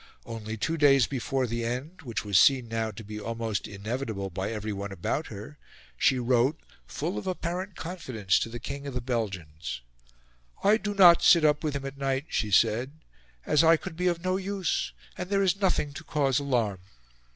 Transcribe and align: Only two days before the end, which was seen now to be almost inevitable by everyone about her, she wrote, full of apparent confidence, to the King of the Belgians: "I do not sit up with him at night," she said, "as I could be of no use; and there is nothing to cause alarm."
Only 0.25 0.57
two 0.57 0.77
days 0.77 1.05
before 1.05 1.45
the 1.45 1.63
end, 1.63 2.01
which 2.01 2.25
was 2.25 2.39
seen 2.39 2.67
now 2.67 2.89
to 2.89 3.03
be 3.03 3.19
almost 3.19 3.67
inevitable 3.67 4.31
by 4.31 4.51
everyone 4.51 4.91
about 4.91 5.27
her, 5.27 5.59
she 5.95 6.17
wrote, 6.17 6.59
full 6.87 7.19
of 7.19 7.27
apparent 7.27 7.75
confidence, 7.75 8.39
to 8.39 8.49
the 8.49 8.57
King 8.57 8.87
of 8.87 8.95
the 8.95 8.99
Belgians: 8.99 9.81
"I 10.63 10.77
do 10.77 10.95
not 10.95 11.21
sit 11.21 11.45
up 11.45 11.63
with 11.63 11.75
him 11.75 11.85
at 11.85 11.99
night," 11.99 12.25
she 12.29 12.49
said, 12.49 12.93
"as 13.45 13.63
I 13.63 13.77
could 13.77 13.95
be 13.95 14.07
of 14.07 14.23
no 14.23 14.37
use; 14.37 14.91
and 15.19 15.29
there 15.29 15.43
is 15.43 15.61
nothing 15.61 15.93
to 15.93 16.03
cause 16.03 16.39
alarm." 16.39 16.79